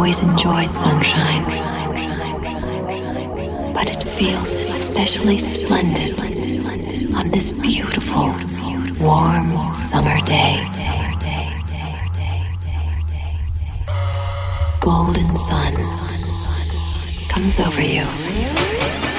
[0.00, 1.44] always enjoyed sunshine,
[3.74, 6.18] but it feels especially splendid
[7.14, 8.32] on this beautiful,
[8.98, 10.64] warm summer day.
[14.80, 15.74] Golden sun
[17.28, 19.09] comes over you.